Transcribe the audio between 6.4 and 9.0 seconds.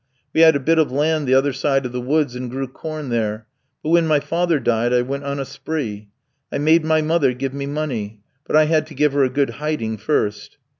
I made my mother give me money; but I had to